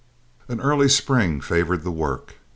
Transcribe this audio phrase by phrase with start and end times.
[0.47, 2.37] An early spring favored the work.